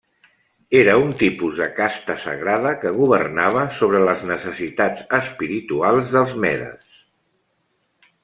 Era 0.77 0.93
un 1.01 1.11
tipus 1.17 1.51
de 1.57 1.65
casta 1.79 2.15
sagrada 2.23 2.71
que 2.85 2.93
governava 2.95 3.67
sobre 3.81 4.01
les 4.05 4.25
necessitats 4.31 5.05
espirituals 5.19 6.09
dels 6.15 6.35
medes. 6.47 6.99